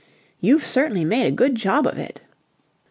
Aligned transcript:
"You've 0.39 0.65
certainly 0.65 1.05
made 1.05 1.27
a 1.27 1.31
good 1.31 1.53
job 1.53 1.85
of 1.85 1.99
it!" 1.99 2.21